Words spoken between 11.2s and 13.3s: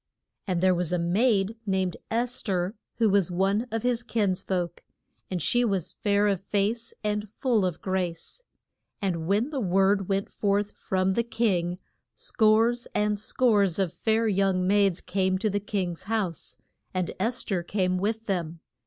king, scores and